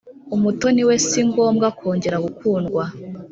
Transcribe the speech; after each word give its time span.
Umutoni 0.35 0.81
we 0.87 0.95
si 1.07 1.19
ngombwa 1.29 1.67
kongera 1.77 2.17
gukundwa. 2.25 2.83